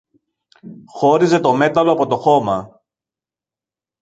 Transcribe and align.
χώριζε 0.85 1.39
το 1.39 1.53
μέταλλο 1.53 1.91
από 1.91 2.07
το 2.07 2.17
χώμα 2.17 2.81